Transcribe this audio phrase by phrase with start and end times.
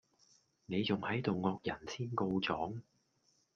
[0.65, 2.81] 你仲係度惡人先告狀